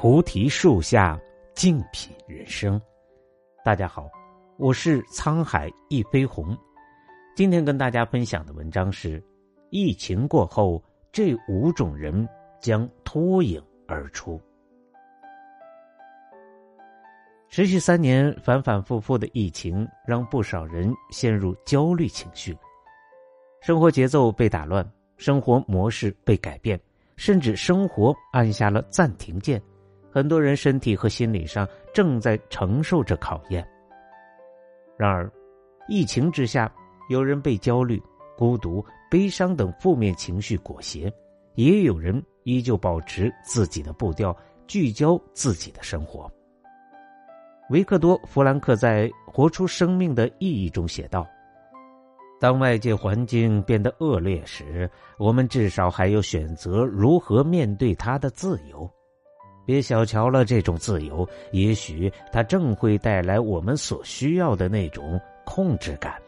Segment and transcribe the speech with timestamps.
[0.00, 1.20] 菩提树下
[1.54, 2.80] 静品人生。
[3.62, 4.08] 大家好，
[4.56, 6.56] 我是沧海一飞鸿。
[7.36, 9.22] 今天跟大家分享的文章是：
[9.68, 10.82] 疫情过后，
[11.12, 12.26] 这五种人
[12.62, 14.40] 将脱颖而出。
[17.50, 22.56] 持续三年反反复复的疫情，让不少人陷入焦虑情绪，
[23.60, 24.82] 生活节奏被打乱，
[25.18, 26.80] 生活模式被改变，
[27.16, 29.62] 甚至生活按下了暂停键。
[30.10, 33.66] 很多人身体和心理上正在承受着考验。
[34.98, 35.30] 然而，
[35.88, 36.70] 疫情之下，
[37.08, 38.02] 有人被焦虑、
[38.36, 41.10] 孤独、悲伤等负面情绪裹挟，
[41.54, 44.36] 也有人依旧保持自己的步调，
[44.66, 46.30] 聚焦自己的生活。
[47.70, 51.26] 维克多·弗兰克在《活出生命的意义》中写道
[52.40, 58.90] ：“当外界环境变得恶劣时，我们至少还有选择如何面对它的自由。”
[59.70, 66.20] 别小瞧了这种自由，也许它正会带来我们所需要的那种控制感。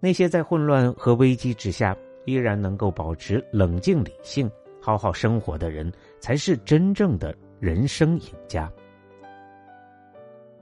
[0.00, 8.72] 那些在混乱和危机之下依然能够保持冷静理性、好好生活的人，才是真正的人生赢家。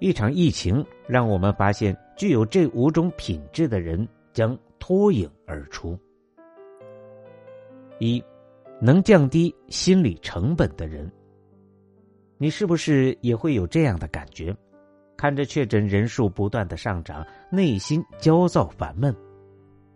[0.00, 5.96] 一场疫情让我们发现，具有这五种品质的人将脱颖而出。
[8.00, 8.20] 一。
[8.82, 11.06] 能降低心理成本的人，
[12.42, 14.56] 你是不是也会有这样的感觉？
[15.14, 19.14] 看着确诊人数不断的上涨，内心焦躁烦闷，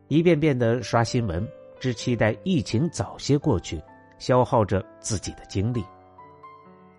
[0.08, 1.48] 一遍遍的刷新闻，
[1.80, 3.80] 只期待疫情早些过去，
[4.18, 5.82] 消耗着自己的精力。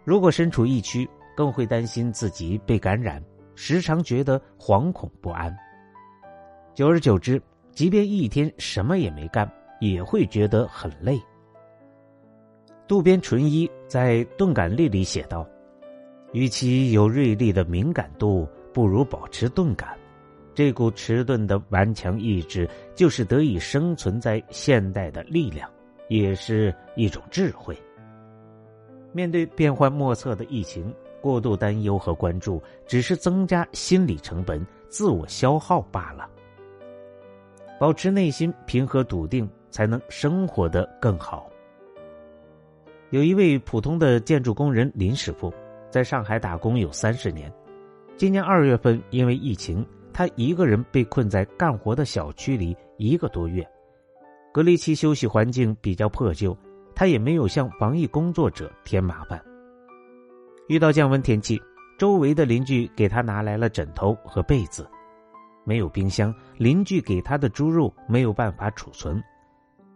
[0.03, 1.07] 如果身处疫区，
[1.37, 3.23] 更会担心自己被感染，
[3.53, 5.55] 时常觉得惶恐不安。
[6.73, 7.39] 久而久之，
[7.71, 9.47] 即便一天什么也没干，
[9.79, 11.21] 也会觉得很累。
[12.87, 15.47] 渡边淳一在《钝感力》里写道
[16.33, 19.97] ：“与其有锐利的敏感度，不如保持钝感。
[20.53, 25.67] 这股迟钝的顽强意志，就是得以生存在现代的力量，
[26.09, 27.75] 也是一种智慧。
[29.11, 36.29] 面对变幻莫测的疫情，过度担忧和关注，只是增加心理成本、自我消耗罢了。
[37.79, 41.49] 保持内心平和笃定，才能生活得更好。”
[43.15, 45.49] 有一位普通的建筑工人林师傅，
[45.89, 47.49] 在上海打工有三十年。
[48.17, 53.65] 今年二月份，因为疫情，他一个人被困在干活的小区里一个多月。
[54.53, 56.57] 隔离期休息环境比较破旧，
[56.93, 59.41] 他也没有向防疫工作者添麻烦。
[60.67, 61.57] 遇到降温天气，
[61.97, 64.85] 周围的邻居给他拿来了枕头和被子。
[65.63, 69.23] 没有冰箱，邻居给他的猪肉没有办法储存。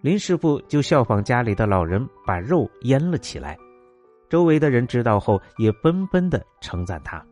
[0.02, 3.58] 林师傅就效仿家里的老人，把肉腌了起来。
[4.30, 7.26] 周围的人知道后，也纷纷的称赞他。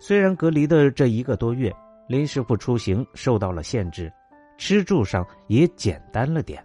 [0.00, 1.70] 虽然隔离的这一个多月，
[2.08, 4.10] 林师傅出行受到了限制，
[4.56, 6.64] 吃住上也简单了点，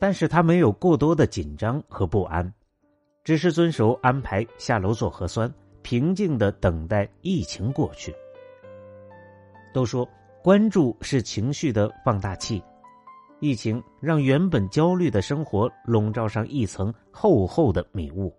[0.00, 2.52] 但是他没有过多的紧张和不安，
[3.22, 5.52] 只是遵守安排下楼做核酸，
[5.82, 8.12] 平静的等待疫情过去。
[9.72, 10.08] 都说
[10.42, 12.60] 关注是情绪的放大器。
[13.38, 18.34] 疫情让原本焦虑的生活笼罩上一层厚厚的迷雾，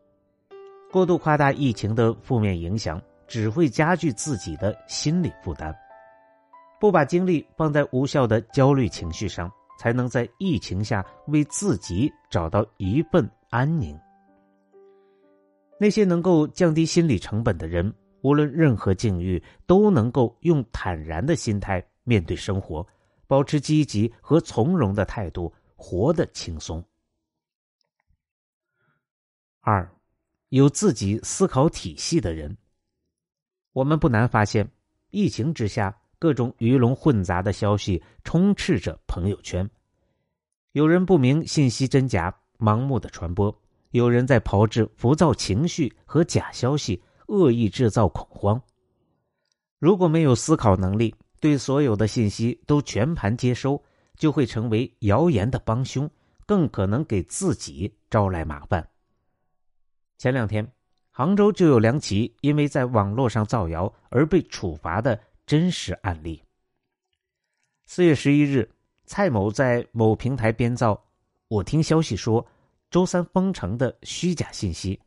[0.91, 5.75] 过度夸大疫情的负面影响，只会加剧自己的心理负担。
[6.79, 13.97] 不把精力放在无效的焦虑情绪上，才能在疫情下为自己找到一份安宁。
[15.79, 22.83] 那些能够降低心理成本的人，无论任何境遇，都能够用坦然的心态面对生活。
[23.27, 26.83] 保持积极和从容的态度，活得轻松。
[29.59, 29.87] 二，
[30.49, 32.57] 有自己思考体系的人。
[33.73, 34.67] 我们不难发现，
[35.09, 39.69] 疫情之下，各种鱼龙混杂的消息充斥着朋友圈。
[40.71, 43.53] 有人不明信息真假，盲目的传播；
[43.91, 48.61] 有人在炮制浮躁情绪和假消息，恶意制造恐慌。
[49.79, 53.81] 如果没有思考能力，对所有的信息都全盘接收，
[54.15, 56.09] 就会成为谣言的帮凶，
[56.45, 58.87] 更可能给自己招来麻烦。
[60.17, 60.67] 前两天，
[61.11, 66.41] 杭州就有两起因为在网络上造谣而被处罚的真实案例。
[67.85, 68.67] 四月十一日，
[69.05, 70.99] 蔡某在某平台编造
[71.47, 72.43] “我听消息说
[72.89, 74.99] 周三封城”的虚假信息，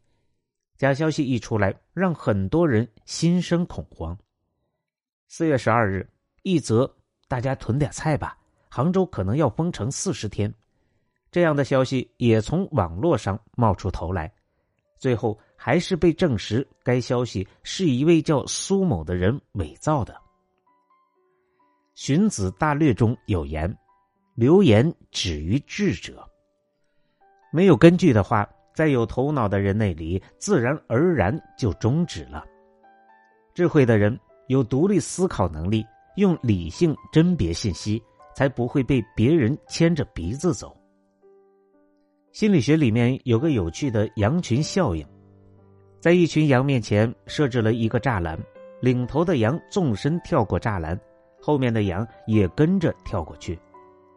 [0.77, 4.17] 假消息一出来，让很多人心生恐慌。
[5.27, 6.09] 四月十二日。
[6.43, 6.91] 一则，
[7.29, 8.37] 大家囤点菜吧，
[8.69, 10.53] 杭州可能要封城四十天。
[11.31, 14.33] 这样的消息也从网络上冒出头来，
[14.99, 20.13] 最后还是被证实该消息是一位叫苏某的人伪造的。
[21.95, 23.73] 《荀子·大略》中有言
[24.35, 26.27] ：“流言止于智者。”
[27.53, 32.45] 没有根据的话，在有头脑的人那里，自然而然就终止了。
[33.55, 35.85] 智慧的人有独立思考能力，
[36.21, 38.01] 用理性甄别信息，
[38.37, 40.77] 才不会被别人牵着鼻子走。
[42.31, 45.05] 心理学里面有个有趣的羊群效应，
[45.99, 48.39] 在一群羊面前设置了一个栅栏，
[48.83, 50.99] 领头的羊纵身跳过栅栏，
[51.41, 53.59] 后面的羊也跟着跳过去，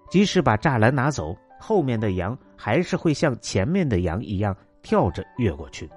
[0.10, 1.34] 即使把栅栏拿走。
[1.58, 5.90] 后面的羊还是会像前面的羊一样跳着越过去。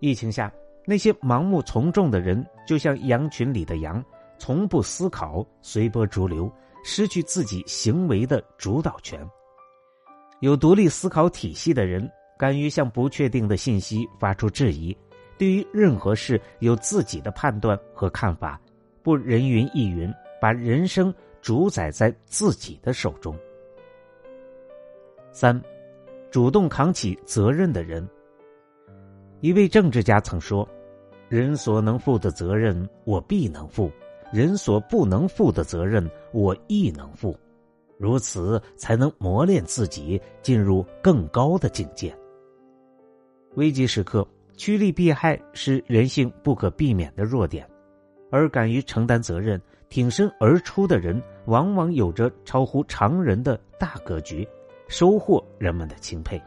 [0.00, 0.50] 疫情下，
[0.86, 4.02] 那些盲目从众的人就像羊群里的羊，
[4.42, 6.52] 从不思考，随波逐流，
[6.82, 9.24] 失去自己行为的主导权。
[10.40, 14.96] 有独立思考体系的人，敢于向不确定的信息发出质疑，
[15.38, 18.60] 对于任何事有自己的判断和看法，
[19.00, 23.38] 不人云亦云，把人生主宰在自己的手中。
[25.30, 25.62] 三，
[26.32, 28.04] 主动扛起责任的人。
[29.40, 30.68] 一位政治家曾说
[31.30, 33.88] ：“人所能负的责任，我必能负；
[34.32, 37.38] 人所不能负的责任，我亦能负。
[37.98, 42.12] 如此，才能磨练自己，进入更高的境界。”
[43.54, 44.26] 危急时刻，
[44.56, 47.68] 趋利避害是人性不可避免的弱点，
[48.30, 54.48] 而敢于承担责任、挺身而出的人，往往有着超乎常人的大格局。
[54.88, 56.38] 收获人们的钦佩。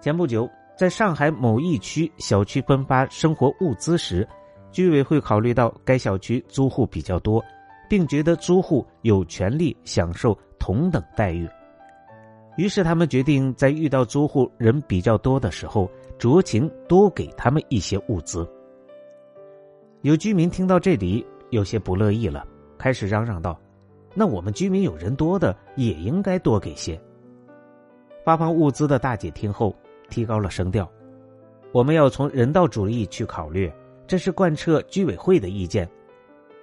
[0.00, 0.48] 前不久，
[0.78, 4.26] 在上海某一区小区分发生活物资时，
[4.72, 7.44] 居委会考虑到该小区租户比较多，
[7.88, 11.48] 并觉得租户有权利享受同等待遇，
[12.56, 18.48] 于是他们决定在遇到租户人比较多的时候，酌情多给他们一些物资。
[20.00, 22.44] 有居民听到这里有些不乐意了，
[22.78, 23.58] 开始嚷嚷道。
[24.14, 27.00] 那我们居民有人多的，也应该多给些。
[28.24, 29.74] 发放物资的大姐听后
[30.08, 30.90] 提高了声调
[31.72, 33.72] ：“我们要从人道主义去考虑，
[34.06, 35.88] 这是贯彻居委会的意见。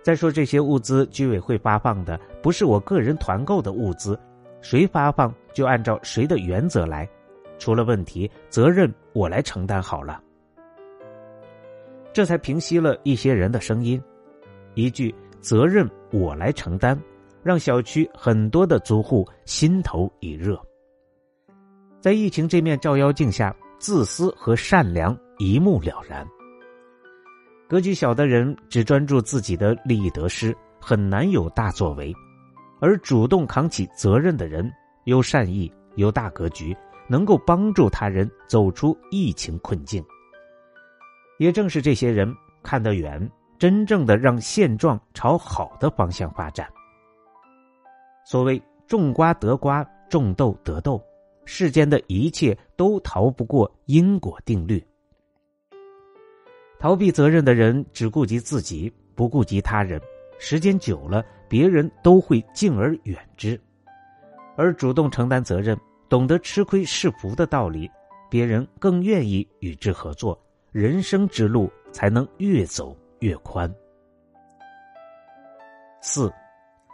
[0.02, 4.20] 再说这些物资，居委会发放的不是我个人团购的物资，
[4.62, 7.08] 谁发放就按照谁的原则来，
[7.58, 10.22] 出了问题责任我来承担好了。”
[12.14, 14.02] 这才平息了一些人的声音。
[14.74, 17.00] 一句“责任我来承担”。
[17.42, 20.62] 让小区很多的租户心头一热。
[22.02, 26.28] 在疫情这面照妖镜下，自私和善良一目了然。
[27.70, 32.12] 格局小的人只专注自己的利益得失，很难有大作为；
[32.82, 34.74] 而主动扛起责任的人，
[35.04, 36.76] 有善意，有大格局，
[37.08, 40.04] 能够帮助他人走出疫情困境。
[41.38, 42.34] 也正是这些人
[42.64, 43.30] 看得远，
[43.60, 46.68] 真正的让现状朝好的方向发展。
[48.26, 51.00] 所谓种瓜得瓜，种豆得豆，
[51.46, 54.84] 世间的一切都逃不过因果定律。
[56.80, 60.02] 逃避责任的人只顾及自己，不顾及他人，
[60.40, 63.60] 时间久了，别人都会敬而远之；
[64.56, 67.92] 而主动承担责任，懂得吃亏是福的道理，
[68.30, 73.70] 别人更愿意与之合作，人生之路才能越走越宽。
[76.02, 76.32] 四。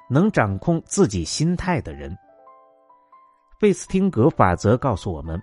[0.07, 2.15] 能掌控自己心态的人，
[3.59, 5.41] 费斯汀格法则告诉我们：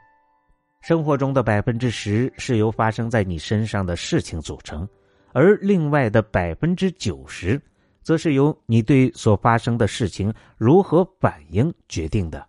[0.83, 4.87] 生活中的百分之十是由发生在你身上的事情组成，
[5.33, 7.61] 而另外的百分之九十，
[8.03, 12.45] 则是由你对所发生的事情如何反应决定的。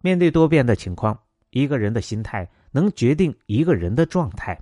[0.00, 4.58] 面对多变的情况，一个人的心态能决定一个人的状态。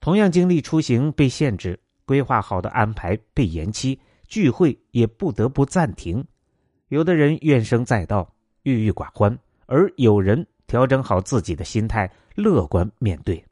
[0.00, 4.00] 同样经历出行被限制，规划好的安排被延期。
[4.26, 6.26] 聚会也不得不暂停，
[6.88, 13.44] 有的人怨声载道、郁郁寡欢，而有人调整好自己的心态，乐观面对。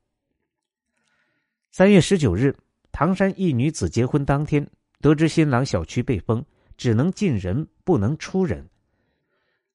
[1.71, 2.55] 三月十九日，
[2.91, 4.69] 唐山一女子结婚当天，
[5.01, 6.45] 得知新郎小区被封，
[6.77, 8.69] 只能进人不能出人，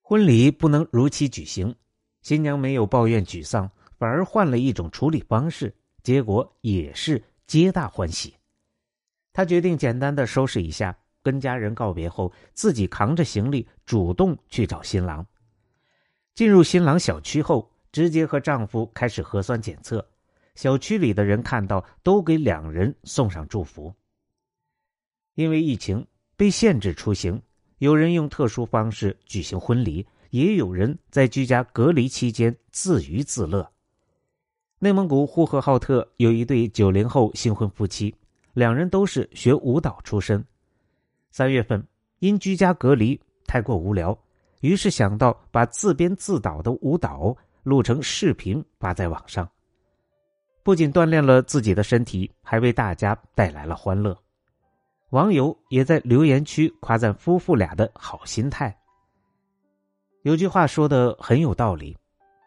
[0.02, 1.74] 婚礼不能如期举行。
[2.22, 8.36] 新娘没有抱怨沮丧，反而换了一种处理方式，结果也是皆大欢喜。
[9.32, 15.26] 他决定简单的收拾一下，跟家人告别后，自己扛着行李主动去找新郎。
[16.38, 20.08] 进入新郎小区后，直接和丈夫开始核酸检测。
[20.54, 23.92] 小区里的人看到，都给两人送上祝福。
[25.34, 27.42] 因为疫情被限制出行，
[27.80, 33.68] 有人用特殊方式举行婚礼，也有人在居家隔离期间自娱自乐。
[34.78, 38.14] 内蒙古呼和浩特有一对九零后新婚夫妻，
[38.54, 40.46] 两人都是学舞蹈出身。
[41.32, 41.84] 三月份
[42.20, 44.16] 因居家隔离太过无聊，
[44.62, 49.48] 于是想到把自编自导的舞蹈录成视频发在网上。
[50.64, 54.18] 不仅锻炼了自己的身体，还为大家带来了欢乐。
[55.12, 58.78] 网友也在留言区夸赞夫妇俩的好心态。
[60.24, 61.96] 有句话说的很有道理：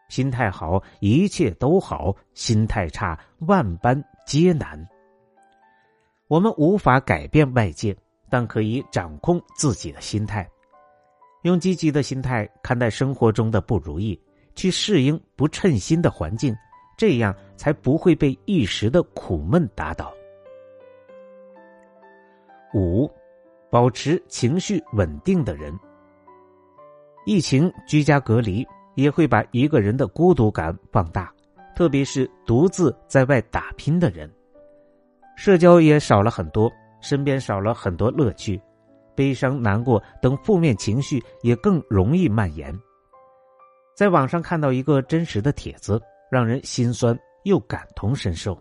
[0.09, 4.87] 心态好，一切都好；心态差，万般皆难。
[6.27, 7.97] 我们无法改变外界，
[8.29, 10.47] 但可以掌控自己的心态。
[11.43, 14.19] 用积极的心态看待生活中的不如意，
[14.55, 16.55] 去适应不称心的环境。
[16.97, 20.13] 这样才不会被一时的苦闷打倒。
[22.75, 23.09] 五，
[23.71, 25.73] 保持情绪稳定的人。
[27.25, 31.33] 疫情居家隔离也会把一个人的孤独感放大，
[31.75, 34.31] 特别是独自在外打拼的人，
[35.35, 36.71] 社交也少了很多，
[37.01, 38.61] 身边少了很多乐趣，
[39.15, 42.77] 悲伤、难过等负面情绪也更容易蔓延。
[43.95, 46.01] 在网上看到一个真实的帖子。
[46.31, 48.57] 让人心酸又感同身受。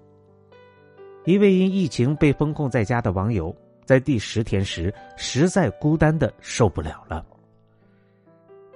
[1.25, 3.55] 一位因疫情被封控在家的网友，
[3.85, 7.25] 在第十天时实在孤单的受不了了。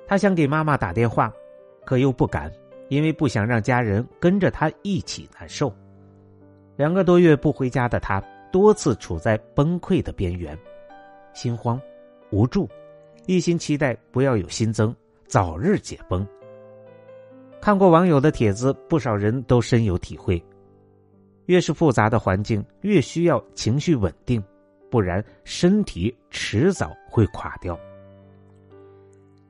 [0.06, 1.32] 他想给妈妈打电话，
[1.84, 2.48] 可又不敢，
[2.88, 5.74] 因为不想让家人跟着他一起难受。
[6.76, 10.56] 两个多月不回家的他，多次处在崩溃的边缘，
[11.34, 11.80] 心慌、
[12.30, 12.68] 无助，
[13.26, 14.94] 一心期待不要有新增，
[15.26, 16.26] 早日解封。
[17.60, 20.42] 看过网友的帖子，不少人都深有体会。
[21.46, 24.42] 越是复杂的环境，越需要情绪稳定，
[24.90, 27.78] 不然身体迟早会垮掉。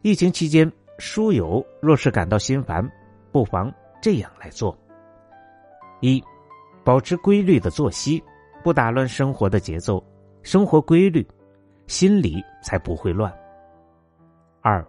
[0.02, 2.88] 疫情期间，书友若是感到心烦，
[3.30, 4.76] 不妨这样来做：
[6.00, 6.22] 一、
[6.82, 8.22] 保持规律的作息，
[8.62, 10.04] 不打乱生活的节奏，
[10.42, 11.26] 生活规律，
[11.86, 13.30] 心里才不会乱；
[14.62, 14.84] 二、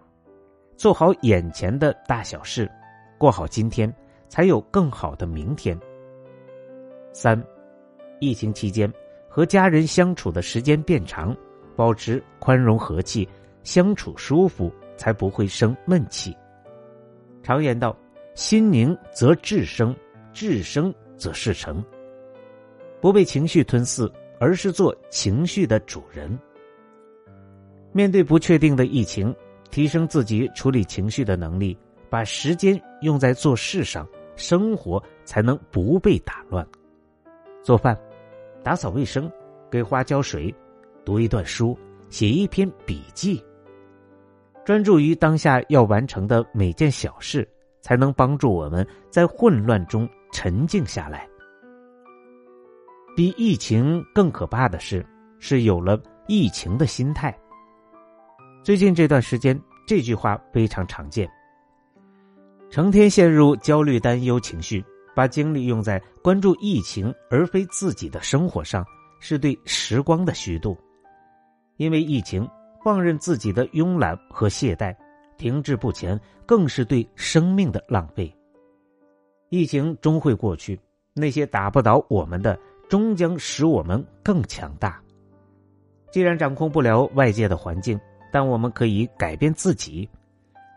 [0.78, 2.70] 做好眼前的大小事。
[3.18, 3.94] 过好今天，
[4.28, 5.78] 才有更好的明天。
[7.12, 7.42] 三，
[8.20, 8.92] 疫情期间
[9.30, 11.36] 和家人相处的时间变长，
[11.76, 13.28] 保持宽容和气，
[13.64, 16.36] 相处舒服，才不会生闷气。
[17.44, 17.96] 常言道
[18.36, 19.96] ：“心宁则志生，
[20.34, 21.84] 志生则事成。”
[23.00, 26.38] 不被情绪吞噬，而是做情绪的主人。
[27.96, 29.34] 面对不确定的疫情，
[29.72, 31.78] 提升自己处理情绪的能力。
[32.10, 36.66] 把时间用在做事上，生活才能不被打乱。
[37.64, 37.98] 做饭、
[38.62, 39.32] 打扫卫生、
[39.72, 40.54] 给花浇水、
[41.06, 41.78] 读一段书、
[42.10, 43.42] 写一篇笔记，
[44.66, 47.48] 专注于当下要完成的每件小事，
[47.80, 51.26] 才能帮助我们在混乱中沉静下来。
[53.16, 55.06] 比疫情更可怕的是，
[55.40, 55.98] 是有了
[56.28, 57.34] 疫情的心态。
[58.66, 59.56] 最近这段时间，
[59.86, 61.30] 这句话非常常见。
[62.72, 64.84] 成天陷入焦虑、担忧情绪，
[65.16, 68.84] 把精力用在关注疫情而非自己的生活上，
[69.20, 70.76] 是对时光的虚度。
[71.78, 72.50] 因为疫情，
[72.84, 74.96] 放任自己的慵懒和懈怠，
[75.38, 78.36] 停滞不前，更是对生命的浪费。
[79.50, 80.80] 疫情终会过去，
[81.14, 85.00] 那些打不倒我们的，终将使我们更强大。
[86.12, 88.00] 既然掌控不了外界的环境，
[88.32, 90.08] 但我们可以改变自己。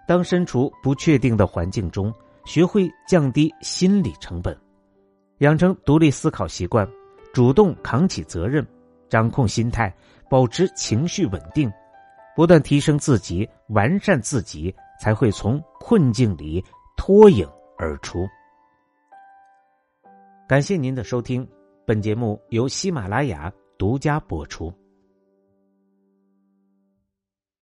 [0.07, 2.13] 当身处不确定的环境中，
[2.45, 4.57] 学会降低心理成本，
[5.39, 6.89] 养成独立思考习惯，
[7.33, 8.67] 主动扛起责任，
[9.09, 9.95] 掌控心态，
[10.31, 11.71] 保持情绪稳定，
[12.35, 16.65] 不断提升自己，完善自己，才会从困境里
[16.97, 18.27] 脱颖而出。
[20.49, 21.47] 感谢您的收听，
[21.85, 24.73] 本节目由喜马拉雅独家播出。